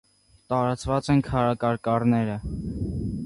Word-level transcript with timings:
Տարածված 0.53 1.09
են 1.15 1.21
քարակարկառները։ 1.27 2.39